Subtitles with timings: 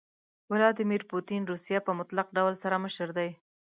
[0.51, 3.29] ويلاديمير پوتين روسيه په مطلق ډول سره مشر دي.